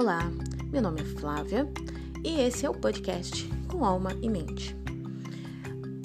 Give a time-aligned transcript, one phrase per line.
[0.00, 0.30] Olá,
[0.70, 1.68] meu nome é Flávia
[2.24, 4.76] e esse é o podcast Com Alma e Mente.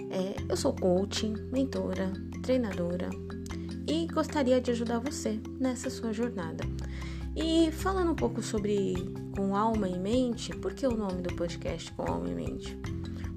[0.09, 2.11] É, eu sou coaching, mentora,
[2.41, 3.11] treinadora
[3.87, 6.63] e gostaria de ajudar você nessa sua jornada.
[7.35, 8.95] E falando um pouco sobre
[9.35, 12.75] Com Alma e Mente, por que o nome do podcast Com Alma e Mente?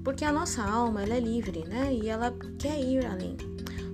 [0.03, 1.93] Porque a nossa alma ela é livre, né?
[1.93, 3.37] E ela quer ir além.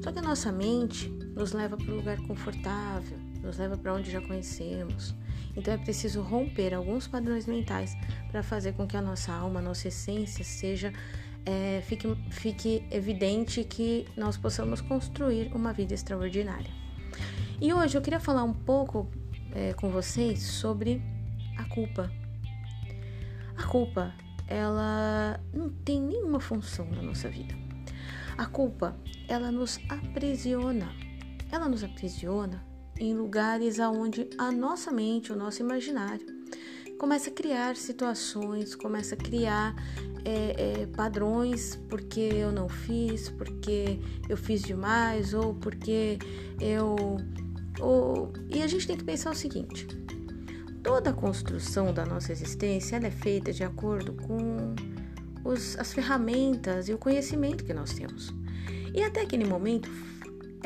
[0.01, 4.09] Só que a nossa mente nos leva para um lugar confortável, nos leva para onde
[4.09, 5.13] já conhecemos.
[5.55, 7.95] Então é preciso romper alguns padrões mentais
[8.31, 10.91] para fazer com que a nossa alma, a nossa essência seja
[11.45, 16.71] é, fique, fique evidente que nós possamos construir uma vida extraordinária.
[17.61, 19.09] E hoje eu queria falar um pouco
[19.53, 21.01] é, com vocês sobre
[21.57, 22.11] a culpa.
[23.55, 24.13] A culpa,
[24.47, 27.55] ela não tem nenhuma função na nossa vida.
[28.37, 28.95] A culpa,
[29.27, 30.91] ela nos aprisiona.
[31.51, 32.63] Ela nos aprisiona
[32.99, 36.25] em lugares aonde a nossa mente, o nosso imaginário,
[36.97, 39.75] começa a criar situações, começa a criar
[40.25, 46.17] é, é, padrões porque eu não fiz, porque eu fiz demais ou porque
[46.61, 46.95] eu.
[47.79, 48.31] Ou...
[48.49, 49.87] E a gente tem que pensar o seguinte:
[50.81, 54.75] toda a construção da nossa existência é feita de acordo com
[55.43, 58.33] os, as ferramentas e o conhecimento que nós temos.
[58.93, 59.89] E até aquele momento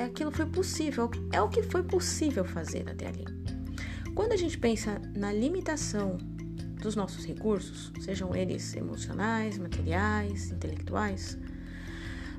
[0.04, 3.26] aquilo foi possível, é o que foi possível fazer até ali.
[4.14, 6.18] Quando a gente pensa na limitação
[6.82, 11.38] dos nossos recursos, sejam eles emocionais, materiais, intelectuais,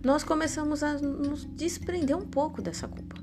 [0.03, 3.17] nós começamos a nos desprender um pouco dessa culpa.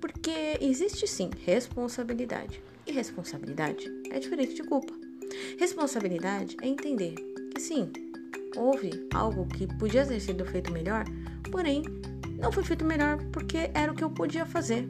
[0.00, 2.62] Porque existe sim responsabilidade.
[2.86, 4.92] E responsabilidade é diferente de culpa.
[5.58, 7.14] Responsabilidade é entender
[7.54, 7.90] que sim,
[8.56, 11.04] houve algo que podia ter sido feito melhor,
[11.50, 11.82] porém
[12.40, 14.88] não foi feito melhor porque era o que eu podia fazer.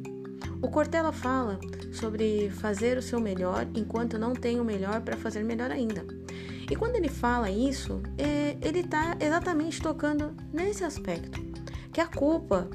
[0.62, 1.58] O Cortella fala
[1.92, 6.04] sobre fazer o seu melhor enquanto não tem o melhor para fazer melhor ainda.
[6.70, 11.40] E quando ele fala isso, é, ele está exatamente tocando nesse aspecto,
[11.92, 12.68] que a culpa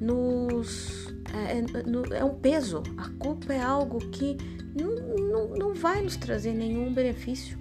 [0.00, 2.82] nos é, é, é, um peso.
[2.96, 4.36] A culpa é algo que
[4.74, 7.58] não, não, vai nos trazer nenhum benefício.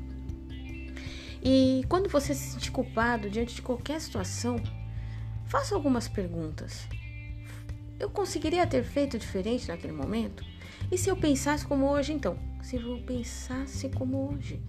[1.44, 4.58] E quando você se sentir culpado diante de qualquer situação,
[5.50, 6.88] Faça algumas perguntas.
[8.00, 10.46] Eu conseguiria ter feito diferente naquele momento?
[10.92, 12.38] E se eu pensasse como hoje, então?
[12.62, 14.62] Se eu pensasse como hoje?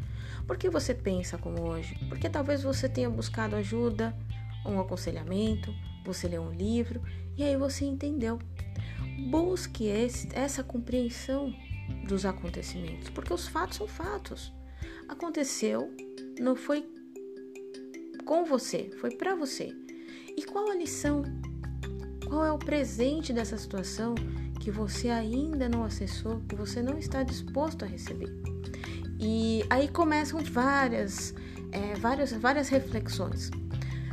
[0.46, 1.94] Por que você pensa como hoje?
[2.08, 4.16] Porque talvez você tenha buscado ajuda,
[4.64, 5.74] um aconselhamento,
[6.04, 7.02] você leu um livro
[7.36, 8.38] e aí você entendeu.
[9.28, 11.54] Busque esse, essa compreensão
[12.08, 14.50] dos acontecimentos, porque os fatos são fatos.
[15.08, 15.94] Aconteceu,
[16.38, 16.88] não foi
[18.24, 19.74] com você, foi para você.
[20.40, 21.22] E qual a lição?
[22.26, 24.14] Qual é o presente dessa situação
[24.58, 28.34] que você ainda não acessou, que você não está disposto a receber?
[29.20, 31.34] E aí começam várias,
[31.70, 33.50] é, várias, várias reflexões.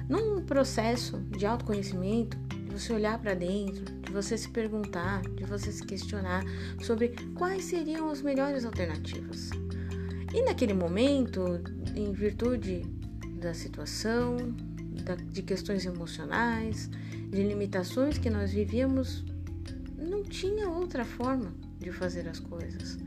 [0.10, 5.72] Num processo de autoconhecimento, de você olhar para dentro, de você se perguntar, de você
[5.72, 6.44] se questionar
[6.82, 9.50] sobre quais seriam as melhores alternativas.
[10.36, 11.62] E naquele momento,
[11.96, 12.82] em virtude
[13.40, 14.36] da situação,
[15.16, 16.90] de questões emocionais,
[17.30, 19.24] de limitações que nós vivíamos,
[19.98, 22.98] não tinha outra forma de fazer as coisas.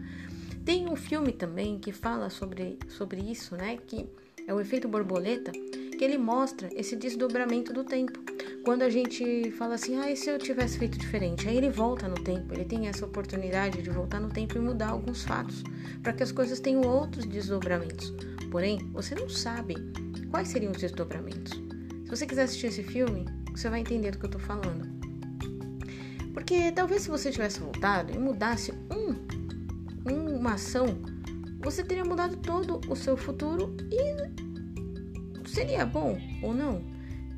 [0.65, 3.78] Tem um filme também que fala sobre, sobre isso, né?
[3.87, 4.06] Que
[4.47, 8.19] é o efeito borboleta, que ele mostra esse desdobramento do tempo.
[8.65, 11.49] Quando a gente fala assim, ah, e se eu tivesse feito diferente?
[11.49, 14.91] Aí ele volta no tempo, ele tem essa oportunidade de voltar no tempo e mudar
[14.91, 15.62] alguns fatos,
[16.03, 18.12] para que as coisas tenham outros desdobramentos.
[18.50, 19.77] Porém, você não sabe
[20.31, 21.69] quais seriam os desdobramentos.
[22.10, 24.84] Se você quiser assistir esse filme, você vai entender do que eu tô falando.
[26.34, 29.15] Porque talvez se você tivesse voltado e mudasse um,
[30.37, 30.87] uma ação,
[31.60, 36.84] você teria mudado todo o seu futuro e seria bom ou não?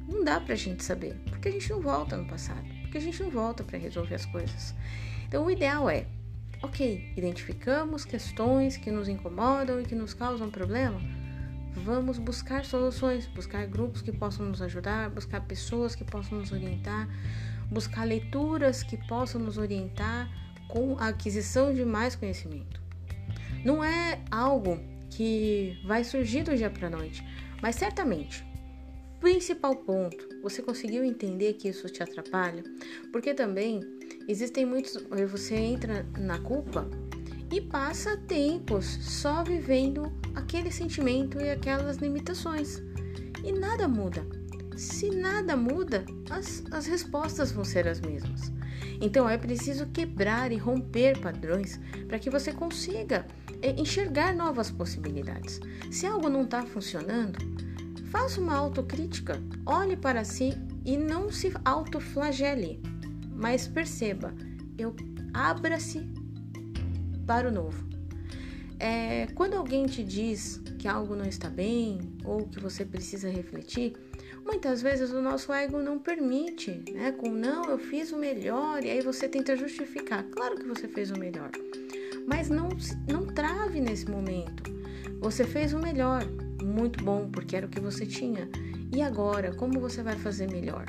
[0.08, 3.22] Não dá pra gente saber, porque a gente não volta no passado, porque a gente
[3.22, 4.74] não volta para resolver as coisas.
[5.28, 6.06] Então o ideal é,
[6.62, 10.98] ok, identificamos questões que nos incomodam e que nos causam problema,
[11.74, 17.08] Vamos buscar soluções, buscar grupos que possam nos ajudar, buscar pessoas que possam nos orientar,
[17.70, 20.30] buscar leituras que possam nos orientar
[20.68, 22.80] com a aquisição de mais conhecimento.
[23.64, 24.78] Não é algo
[25.10, 27.24] que vai surgir do dia para noite,
[27.62, 28.44] mas certamente,
[29.20, 32.64] principal ponto, você conseguiu entender que isso te atrapalha?
[33.12, 33.80] Porque também
[34.28, 34.96] existem muitos.
[35.30, 36.88] Você entra na culpa
[37.52, 42.82] e passa tempos só vivendo aquele sentimento e aquelas limitações.
[43.44, 44.26] E nada muda.
[44.74, 48.50] Se nada muda, as, as respostas vão ser as mesmas.
[49.02, 51.78] Então é preciso quebrar e romper padrões
[52.08, 53.26] para que você consiga
[53.60, 55.60] é, enxergar novas possibilidades.
[55.90, 57.38] Se algo não está funcionando,
[58.06, 60.56] faça uma autocrítica, olhe para si
[60.86, 62.80] e não se autoflagele,
[63.34, 64.34] mas perceba,
[64.78, 64.94] eu
[65.34, 66.11] abra-se
[67.26, 67.92] para o novo.
[68.78, 73.92] É, quando alguém te diz que algo não está bem ou que você precisa refletir,
[74.44, 77.12] muitas vezes o nosso ego não permite, né?
[77.12, 80.24] Com não, eu fiz o melhor, e aí você tenta justificar.
[80.24, 81.52] Claro que você fez o melhor,
[82.26, 82.68] mas não,
[83.08, 84.64] não trave nesse momento.
[85.20, 86.24] Você fez o melhor,
[86.60, 88.48] muito bom, porque era o que você tinha.
[88.92, 90.86] E agora, como você vai fazer melhor?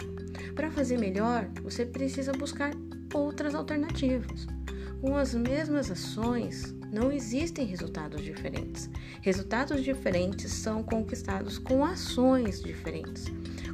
[0.55, 2.71] Para fazer melhor, você precisa buscar
[3.13, 4.47] outras alternativas.
[5.03, 8.89] Com as mesmas ações, não existem resultados diferentes.
[9.21, 13.25] Resultados diferentes são conquistados com ações diferentes,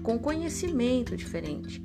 [0.01, 1.83] com conhecimento diferente.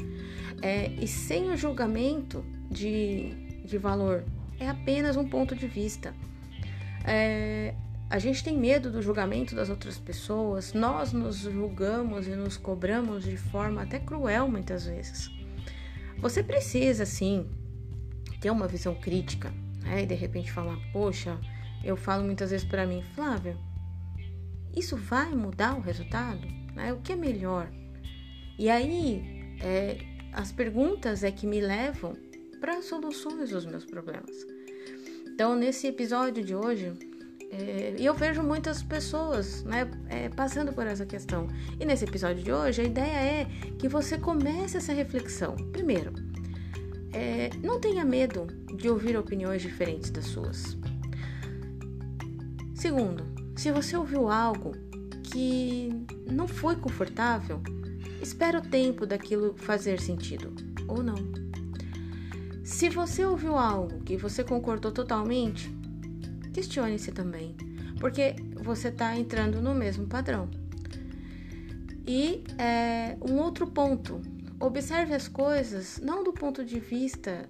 [0.63, 3.35] É, e sem o julgamento de,
[3.67, 4.25] de valor,
[4.59, 6.15] é apenas um ponto de vista.
[7.07, 7.75] É,
[8.09, 13.25] a gente tem medo do julgamento das outras pessoas, nós nos julgamos e nos cobramos
[13.25, 15.31] de forma até cruel muitas vezes.
[16.17, 17.47] Você precisa, sim,
[18.45, 19.51] ter uma visão crítica
[19.83, 20.03] né?
[20.03, 21.41] e de repente falar: Poxa,
[21.83, 23.57] eu falo muitas vezes para mim, Flávia,
[24.77, 26.47] isso vai mudar o resultado?
[26.75, 26.93] Né?
[26.93, 27.71] O que é melhor?
[28.59, 29.97] E aí, é,
[30.31, 32.13] as perguntas é que me levam
[32.61, 34.37] para soluções dos meus problemas.
[35.27, 36.93] Então, nesse episódio de hoje,
[37.51, 41.49] é, eu vejo muitas pessoas né, é, passando por essa questão.
[41.81, 43.47] E nesse episódio de hoje, a ideia é
[43.79, 45.57] que você comece essa reflexão.
[45.73, 46.13] Primeiro,
[47.15, 48.47] é, não tenha medo
[48.77, 50.77] de ouvir opiniões diferentes das suas.
[52.75, 53.25] Segundo,
[53.57, 54.73] se você ouviu algo
[55.23, 55.89] que
[56.31, 57.63] não foi confortável,
[58.21, 60.53] espere o tempo daquilo fazer sentido
[60.89, 61.15] ou não.
[62.65, 65.71] Se você ouviu algo que você concordou totalmente,
[66.53, 67.55] questione-se também,
[68.01, 70.49] porque você está entrando no mesmo padrão.
[72.07, 74.21] E é, um outro ponto
[74.65, 77.47] Observe as coisas não do ponto de vista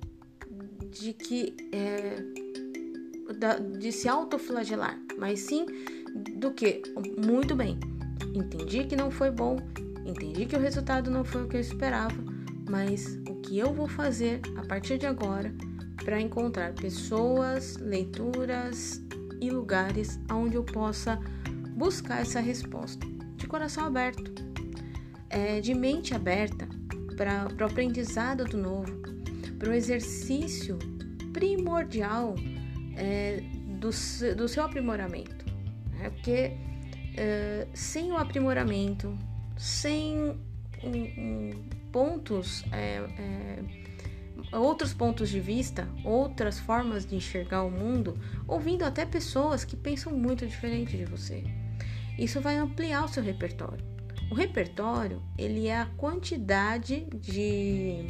[0.91, 2.17] de que é,
[3.79, 5.65] de se autoflagelar, mas sim
[6.41, 6.83] do que
[7.25, 7.79] muito bem.
[8.35, 9.61] Entendi que não foi bom,
[10.05, 12.17] entendi que o resultado não foi o que eu esperava,
[12.69, 15.55] mas o que eu vou fazer a partir de agora
[16.05, 19.01] para encontrar pessoas, leituras
[19.41, 21.21] e lugares onde eu possa
[21.77, 23.07] buscar essa resposta
[23.37, 24.35] de coração aberto,
[25.31, 26.74] é, de mente aberta,
[27.17, 29.01] para o aprendizado do novo,
[29.59, 30.79] para o exercício
[31.33, 32.35] primordial
[32.97, 33.43] é,
[33.81, 33.91] do,
[34.35, 35.45] do seu aprimoramento.
[35.93, 36.11] Né?
[36.11, 36.53] Porque
[37.17, 39.17] é, sem o aprimoramento,
[39.57, 40.19] sem
[40.83, 41.51] um, um,
[41.93, 49.07] pontos, é, é, outros pontos de vista, outras formas de enxergar o mundo, ouvindo até
[49.07, 51.45] pessoas que pensam muito diferente de você,
[52.19, 53.94] isso vai ampliar o seu repertório.
[54.31, 58.07] O repertório, ele é a quantidade de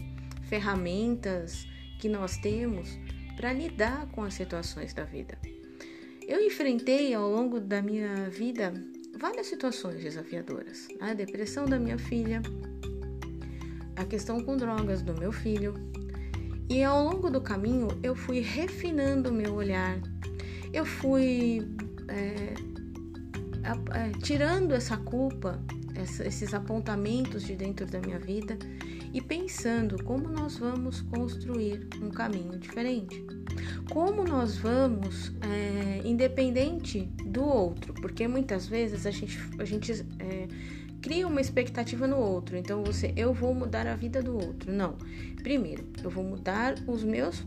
[0.48, 1.66] ferramentas
[1.98, 2.98] que nós temos
[3.36, 5.36] para lidar com as situações da vida.
[6.26, 8.72] Eu enfrentei ao longo da minha vida
[9.18, 10.88] várias situações desafiadoras.
[11.00, 12.40] A depressão da minha filha,
[13.96, 15.74] a questão com drogas do meu filho.
[16.68, 20.00] E ao longo do caminho eu fui refinando o meu olhar,
[20.72, 21.60] eu fui
[22.08, 22.54] é,
[23.94, 25.62] é, tirando essa culpa
[25.94, 28.58] essa, esses apontamentos de dentro da minha vida
[29.12, 33.24] e pensando como nós vamos construir um caminho diferente.
[33.92, 40.48] Como nós vamos, é, independente do outro, porque muitas vezes a gente, a gente é,
[41.00, 42.56] cria uma expectativa no outro.
[42.56, 44.72] Então você, eu vou mudar a vida do outro.
[44.72, 44.96] Não.
[45.42, 47.46] Primeiro, eu vou mudar os meus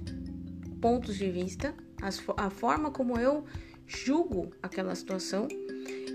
[0.79, 3.43] pontos de vista, as, a forma como eu
[3.87, 5.47] julgo aquela situação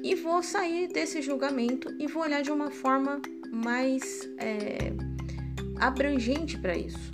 [0.03, 3.21] e vou sair desse julgamento e vou olhar de uma forma
[3.53, 4.93] mais é,
[5.79, 7.11] abrangente para isso.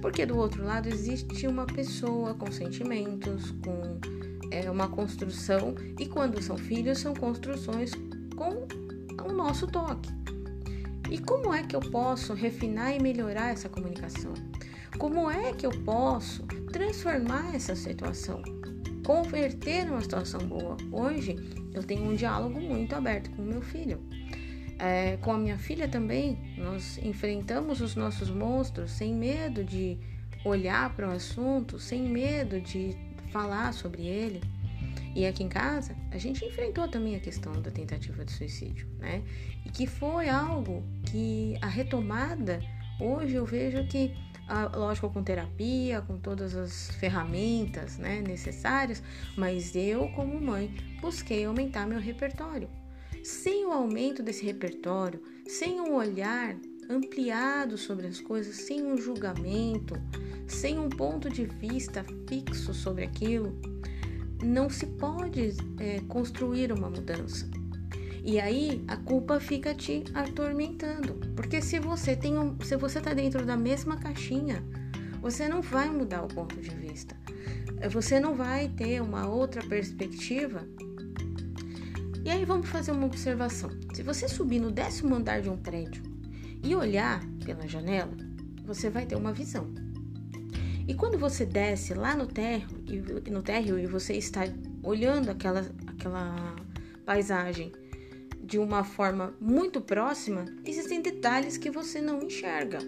[0.00, 3.98] Porque do outro lado existe uma pessoa com sentimentos, com
[4.50, 7.92] é, uma construção, e quando são filhos, são construções
[8.36, 8.66] com
[9.28, 10.10] o nosso toque.
[11.10, 14.32] E como é que eu posso refinar e melhorar essa comunicação?
[14.98, 18.42] Como é que eu posso transformar essa situação?
[19.04, 20.78] Converter numa situação boa.
[20.90, 21.36] Hoje
[21.74, 24.00] eu tenho um diálogo muito aberto com o meu filho.
[24.78, 29.98] É, com a minha filha também, nós enfrentamos os nossos monstros sem medo de
[30.44, 32.96] olhar para o assunto, sem medo de
[33.30, 34.40] falar sobre ele.
[35.14, 39.22] E aqui em casa, a gente enfrentou também a questão da tentativa de suicídio, né?
[39.64, 42.58] E que foi algo que a retomada,
[42.98, 44.12] hoje eu vejo que
[44.74, 49.02] lógico, com terapia, com todas as ferramentas né, necessárias,
[49.36, 52.68] mas eu, como mãe, busquei aumentar meu repertório.
[53.22, 56.56] Sem o aumento desse repertório, sem um olhar
[56.90, 59.94] ampliado sobre as coisas, sem um julgamento,
[60.46, 63.58] sem um ponto de vista fixo sobre aquilo,
[64.42, 67.48] não se pode é, construir uma mudança.
[68.26, 73.12] E aí a culpa fica te atormentando, porque se você tem um, se você está
[73.12, 74.64] dentro da mesma caixinha,
[75.20, 77.14] você não vai mudar o ponto de vista.
[77.90, 80.66] Você não vai ter uma outra perspectiva.
[82.24, 83.68] E aí vamos fazer uma observação.
[83.92, 86.02] Se você subir no décimo andar de um prédio
[86.62, 88.16] e olhar pela janela,
[88.64, 89.66] você vai ter uma visão.
[90.88, 94.44] E quando você desce lá no térreo e no térreo e você está
[94.82, 96.56] olhando aquela aquela
[97.04, 97.70] paisagem
[98.44, 102.78] de uma forma muito próxima, existem detalhes que você não enxerga,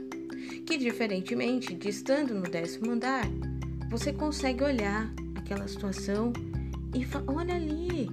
[0.66, 3.24] que diferentemente de estando no décimo andar,
[3.90, 6.32] você consegue olhar aquela situação
[6.94, 8.08] e falar, olha ali,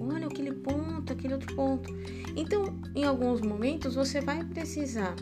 [0.00, 1.94] olha aquele ponto, aquele outro ponto.
[2.34, 5.14] Então, em alguns momentos você vai precisar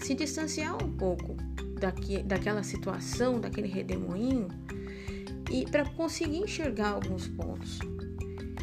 [0.00, 1.36] se distanciar um pouco
[1.78, 4.48] daqui, daquela situação, daquele redemoinho,
[5.50, 7.78] e para conseguir enxergar alguns pontos.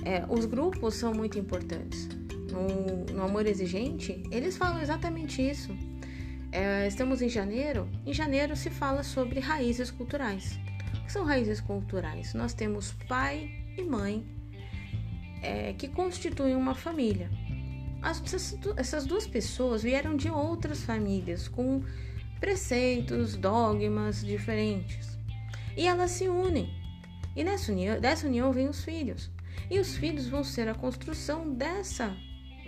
[0.05, 2.07] É, os grupos são muito importantes.
[2.51, 5.75] No, no, Amor Exigente, eles falam exatamente isso.
[6.51, 7.89] É, estamos em janeiro.
[8.05, 10.59] Em janeiro se fala sobre raízes culturais.
[10.95, 12.33] O que são raízes culturais?
[12.33, 14.25] Nós temos pai e mãe
[15.41, 17.29] é, que constituem uma família.
[18.01, 18.21] As,
[18.75, 21.81] essas duas pessoas vieram de outras famílias com
[22.39, 25.17] preceitos, dogmas diferentes.
[25.77, 26.69] E elas se unem.
[27.35, 29.31] E nessa união, dessa união vêm os filhos.
[29.73, 32.15] E os filhos vão ser a construção dessa,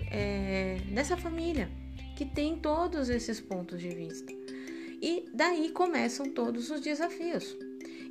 [0.09, 1.69] é, dessa família,
[2.15, 4.33] que tem todos esses pontos de vista.
[4.99, 7.55] E daí começam todos os desafios.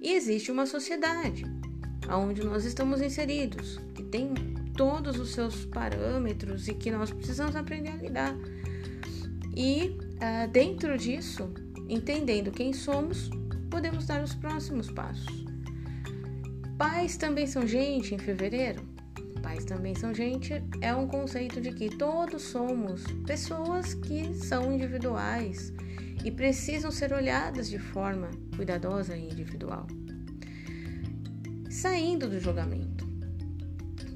[0.01, 1.45] E existe uma sociedade
[2.09, 4.33] onde nós estamos inseridos, que tem
[4.77, 8.37] todos os seus parâmetros e que nós precisamos aprender a lidar.
[9.57, 11.53] E uh, dentro disso,
[11.89, 13.29] entendendo quem somos,
[13.69, 15.44] podemos dar os próximos passos.
[16.79, 18.83] Pais também são gente em fevereiro?
[19.41, 25.73] Pais também são gente é um conceito de que todos somos pessoas que são individuais
[26.25, 29.87] e precisam ser olhadas de forma cuidadosa e individual.
[31.71, 33.07] Saindo do julgamento.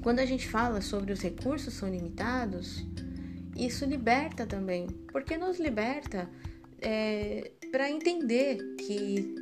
[0.01, 2.85] Quando a gente fala sobre os recursos são limitados,
[3.55, 6.29] isso liberta também, porque nos liberta
[6.81, 9.35] é, para entender que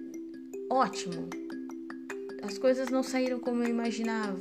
[0.69, 1.29] ótimo,
[2.41, 4.39] as coisas não saíram como eu imaginava,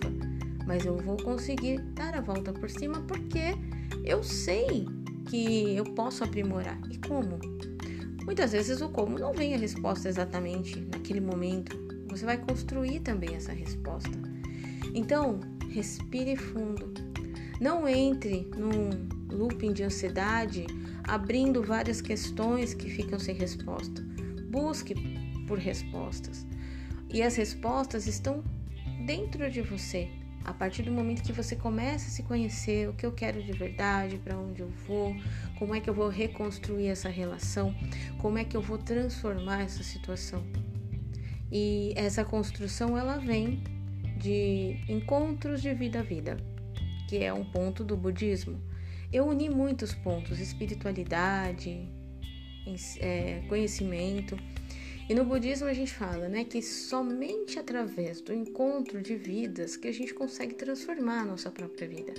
[0.66, 3.54] mas eu vou conseguir dar a volta por cima porque
[4.04, 4.86] eu sei
[5.28, 6.80] que eu posso aprimorar.
[6.90, 7.38] E como?
[8.24, 11.76] Muitas vezes o como não vem a resposta exatamente naquele momento.
[12.08, 14.10] Você vai construir também essa resposta.
[14.94, 16.92] Então, respire fundo.
[17.60, 18.90] Não entre num
[19.34, 20.66] looping de ansiedade,
[21.04, 24.02] abrindo várias questões que ficam sem resposta.
[24.50, 24.94] Busque
[25.46, 26.46] por respostas.
[27.12, 28.42] E as respostas estão
[29.04, 30.08] dentro de você.
[30.44, 33.52] A partir do momento que você começa a se conhecer, o que eu quero de
[33.52, 35.16] verdade, para onde eu vou,
[35.58, 37.74] como é que eu vou reconstruir essa relação,
[38.18, 40.44] como é que eu vou transformar essa situação.
[41.50, 43.62] E essa construção ela vem
[44.16, 46.36] de encontros de vida a vida,
[47.08, 48.60] que é um ponto do budismo.
[49.12, 51.88] Eu uni muitos pontos: espiritualidade,
[53.00, 54.36] é, conhecimento
[55.08, 59.86] e no budismo a gente fala, né, que somente através do encontro de vidas que
[59.86, 62.12] a gente consegue transformar a nossa própria vida.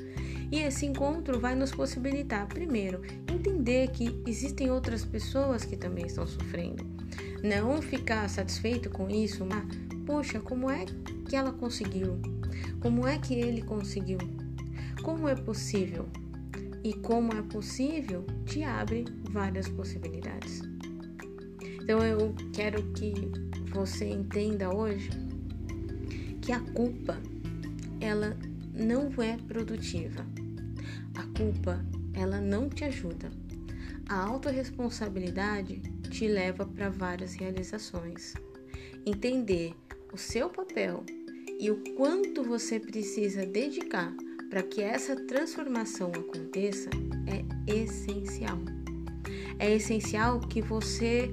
[0.50, 6.26] E esse encontro vai nos possibilitar, primeiro, entender que existem outras pessoas que também estão
[6.26, 6.86] sofrendo.
[7.44, 9.66] Não ficar satisfeito com isso, mas,
[10.06, 10.86] poxa, como é
[11.28, 12.18] que ela conseguiu?
[12.80, 14.20] Como é que ele conseguiu?
[15.04, 16.08] Como é possível?
[16.84, 20.77] E como é possível te abre várias possibilidades.
[21.88, 23.14] Então eu quero que
[23.72, 25.10] você entenda hoje
[26.42, 27.18] que a culpa
[28.02, 28.38] ela
[28.74, 30.26] não é produtiva.
[31.16, 31.82] A culpa
[32.14, 33.32] ela não te ajuda.
[34.10, 38.34] A autorresponsabilidade te leva para várias realizações.
[39.06, 39.74] Entender
[40.12, 41.06] o seu papel
[41.58, 44.14] e o quanto você precisa dedicar
[44.50, 46.90] para que essa transformação aconteça
[47.28, 48.60] é essencial.
[49.58, 51.32] É essencial que você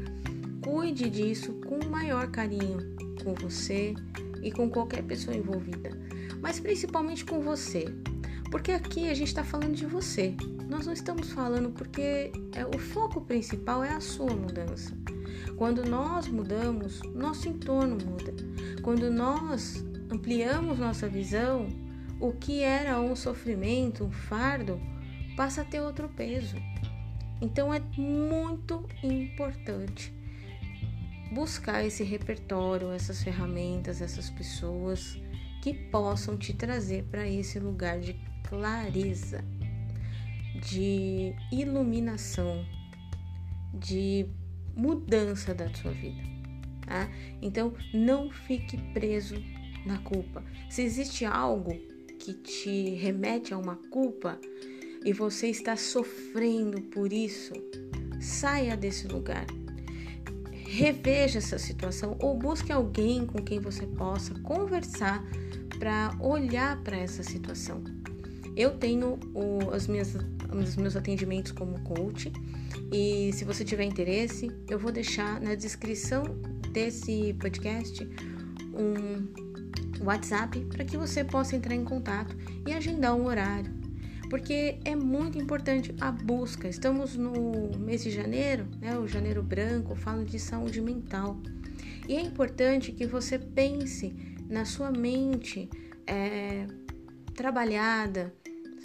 [0.64, 2.78] Cuide disso com o maior carinho
[3.22, 3.94] com você
[4.42, 5.90] e com qualquer pessoa envolvida,
[6.40, 7.84] mas principalmente com você,
[8.50, 10.34] porque aqui a gente está falando de você.
[10.66, 14.96] Nós não estamos falando porque é, o foco principal é a sua mudança.
[15.58, 18.34] Quando nós mudamos, nosso entorno muda.
[18.82, 21.68] Quando nós ampliamos nossa visão,
[22.18, 24.80] o que era um sofrimento, um fardo,
[25.36, 26.56] passa a ter outro peso.
[27.42, 30.23] Então é muito importante
[31.34, 35.18] buscar esse repertório, essas ferramentas, essas pessoas
[35.60, 38.14] que possam te trazer para esse lugar de
[38.48, 39.44] clareza,
[40.70, 42.64] de iluminação,
[43.74, 44.26] de
[44.76, 46.22] mudança da sua vida.
[46.86, 47.10] Tá?
[47.42, 49.34] Então, não fique preso
[49.84, 50.44] na culpa.
[50.70, 51.72] Se existe algo
[52.18, 54.38] que te remete a uma culpa
[55.04, 57.52] e você está sofrendo por isso,
[58.20, 59.46] saia desse lugar
[60.74, 65.24] reveja essa situação ou busque alguém com quem você possa conversar
[65.78, 67.82] para olhar para essa situação.
[68.56, 70.16] Eu tenho o, as minhas,
[70.52, 72.32] os meus atendimentos como coach
[72.92, 76.24] e se você tiver interesse, eu vou deixar na descrição
[76.72, 78.08] desse podcast
[78.74, 83.83] um WhatsApp para que você possa entrar em contato e agendar um horário
[84.28, 86.68] porque é muito importante a busca.
[86.68, 91.38] Estamos no mês de janeiro, né, o janeiro branco, falo de saúde mental.
[92.08, 94.14] E é importante que você pense
[94.48, 95.68] na sua mente
[96.06, 96.66] é,
[97.34, 98.34] trabalhada,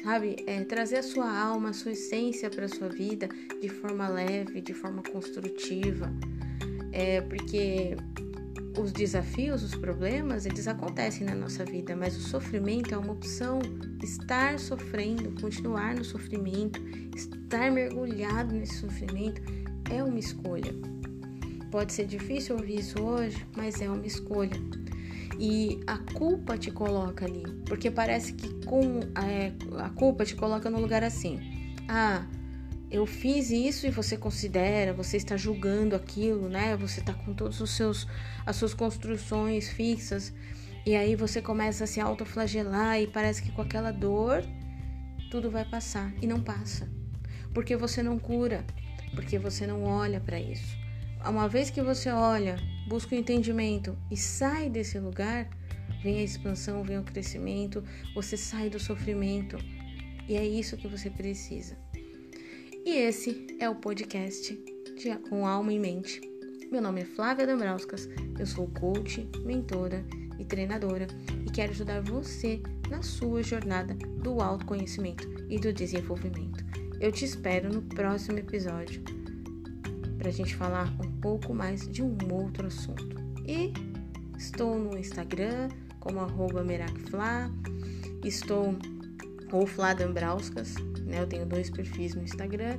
[0.04, 0.38] sabe?
[0.48, 3.28] É, trazer a sua alma, a sua essência para a sua vida
[3.62, 6.12] de forma leve, de forma construtiva.
[6.92, 7.96] É, porque
[8.78, 13.60] os desafios, os problemas, eles acontecem na nossa vida, mas o sofrimento é uma opção.
[14.04, 16.82] Estar sofrendo, continuar no sofrimento,
[17.16, 19.42] estar mergulhado nesse sofrimento
[19.90, 20.74] é uma escolha.
[21.72, 24.58] Pode ser difícil ouvir isso hoje, mas é uma escolha.
[25.40, 30.70] E a culpa te coloca ali, porque parece que com é, a culpa te coloca
[30.70, 31.40] no lugar assim.
[31.88, 32.26] Ah,
[32.92, 36.76] eu fiz isso e você considera, você está julgando aquilo, né?
[36.78, 38.08] Você está com todos os seus
[38.46, 40.34] as suas construções fixas
[40.86, 44.44] e aí você começa a se autoflagelar e parece que com aquela dor
[45.30, 46.90] tudo vai passar e não passa.
[47.54, 48.66] Porque você não cura,
[49.14, 50.78] porque você não olha para isso.
[51.24, 55.48] Uma vez que você olha, busca o entendimento e sai desse lugar,
[56.02, 57.84] vem a expansão, vem o crescimento,
[58.16, 59.58] você sai do sofrimento.
[60.28, 61.78] E é isso que você precisa.
[62.90, 64.60] E esse é o podcast
[64.98, 66.20] de, com alma em mente.
[66.72, 70.04] Meu nome é Flávia Dambrauskas, eu sou coach, mentora
[70.40, 71.06] e treinadora
[71.46, 76.66] e quero ajudar você na sua jornada do autoconhecimento e do desenvolvimento.
[77.00, 79.04] Eu te espero no próximo episódio
[80.18, 83.16] para a gente falar um pouco mais de um outro assunto.
[83.46, 83.72] E
[84.36, 86.66] estou no Instagram como arroba
[88.24, 88.76] estou
[89.52, 91.22] ou Dambrauskas, né?
[91.22, 92.78] Eu tenho dois perfis no Instagram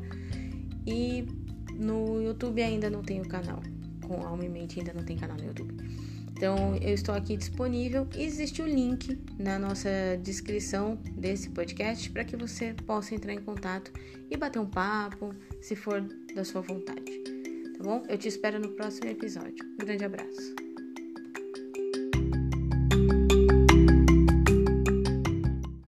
[0.87, 1.27] e
[1.75, 3.63] no YouTube ainda não tenho canal.
[4.07, 5.75] Com Alma e Mente ainda não tem canal no YouTube.
[6.41, 8.09] Então eu estou aqui disponível.
[8.17, 9.91] Existe o link na nossa
[10.23, 13.93] descrição desse podcast para que você possa entrar em contato
[14.31, 16.01] e bater um papo, se for
[16.35, 17.23] da sua vontade.
[17.77, 18.03] Tá bom?
[18.09, 19.65] Eu te espero no próximo episódio.
[19.75, 20.60] Um grande abraço.